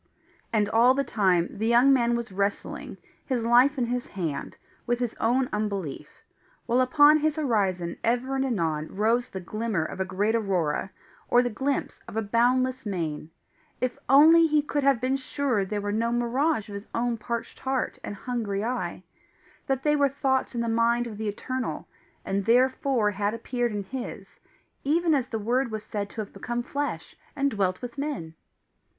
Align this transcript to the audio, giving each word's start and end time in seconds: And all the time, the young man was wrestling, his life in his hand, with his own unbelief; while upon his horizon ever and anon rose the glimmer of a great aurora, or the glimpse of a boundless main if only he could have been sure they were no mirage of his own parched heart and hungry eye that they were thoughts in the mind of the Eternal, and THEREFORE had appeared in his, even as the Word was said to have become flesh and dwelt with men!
And 0.51 0.67
all 0.67 0.95
the 0.95 1.03
time, 1.03 1.47
the 1.55 1.67
young 1.67 1.93
man 1.93 2.15
was 2.15 2.31
wrestling, 2.31 2.97
his 3.23 3.43
life 3.43 3.77
in 3.77 3.85
his 3.85 4.07
hand, 4.07 4.57
with 4.87 4.97
his 4.99 5.13
own 5.19 5.47
unbelief; 5.53 6.23
while 6.65 6.81
upon 6.81 7.19
his 7.19 7.35
horizon 7.35 7.99
ever 8.03 8.35
and 8.35 8.43
anon 8.43 8.87
rose 8.95 9.29
the 9.29 9.39
glimmer 9.39 9.85
of 9.85 9.99
a 9.99 10.03
great 10.05 10.33
aurora, 10.33 10.89
or 11.29 11.43
the 11.43 11.51
glimpse 11.51 11.99
of 12.07 12.17
a 12.17 12.23
boundless 12.23 12.83
main 12.83 13.29
if 13.79 13.99
only 14.09 14.47
he 14.47 14.63
could 14.63 14.81
have 14.83 14.99
been 14.99 15.17
sure 15.17 15.63
they 15.63 15.77
were 15.77 15.91
no 15.91 16.11
mirage 16.11 16.67
of 16.67 16.73
his 16.73 16.87
own 16.95 17.15
parched 17.15 17.59
heart 17.59 17.99
and 18.03 18.15
hungry 18.15 18.63
eye 18.63 19.03
that 19.67 19.83
they 19.83 19.95
were 19.95 20.09
thoughts 20.09 20.55
in 20.55 20.61
the 20.61 20.67
mind 20.67 21.05
of 21.05 21.19
the 21.19 21.27
Eternal, 21.29 21.87
and 22.25 22.45
THEREFORE 22.45 23.11
had 23.11 23.35
appeared 23.35 23.71
in 23.71 23.83
his, 23.83 24.39
even 24.83 25.13
as 25.13 25.27
the 25.27 25.37
Word 25.37 25.69
was 25.69 25.83
said 25.83 26.09
to 26.09 26.21
have 26.21 26.33
become 26.33 26.63
flesh 26.63 27.15
and 27.35 27.51
dwelt 27.51 27.83
with 27.83 27.99
men! 27.99 28.33